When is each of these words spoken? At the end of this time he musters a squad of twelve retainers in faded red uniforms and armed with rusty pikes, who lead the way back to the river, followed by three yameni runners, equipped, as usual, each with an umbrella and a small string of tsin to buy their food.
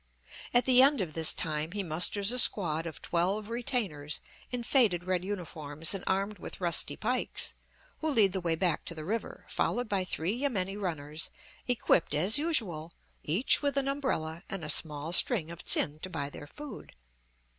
At 0.51 0.65
the 0.65 0.81
end 0.81 0.99
of 0.99 1.13
this 1.13 1.31
time 1.31 1.73
he 1.73 1.83
musters 1.83 2.31
a 2.31 2.39
squad 2.39 2.87
of 2.87 3.03
twelve 3.03 3.49
retainers 3.51 4.19
in 4.49 4.63
faded 4.63 5.03
red 5.03 5.23
uniforms 5.23 5.93
and 5.93 6.03
armed 6.07 6.39
with 6.39 6.59
rusty 6.59 6.95
pikes, 6.97 7.53
who 7.99 8.09
lead 8.09 8.33
the 8.33 8.41
way 8.41 8.55
back 8.55 8.83
to 8.85 8.95
the 8.95 9.05
river, 9.05 9.45
followed 9.47 9.87
by 9.87 10.03
three 10.03 10.33
yameni 10.33 10.75
runners, 10.75 11.29
equipped, 11.67 12.15
as 12.15 12.39
usual, 12.39 12.93
each 13.21 13.61
with 13.61 13.77
an 13.77 13.87
umbrella 13.87 14.41
and 14.49 14.65
a 14.65 14.71
small 14.71 15.13
string 15.13 15.51
of 15.51 15.63
tsin 15.63 15.99
to 16.01 16.09
buy 16.09 16.31
their 16.31 16.47
food. 16.47 16.93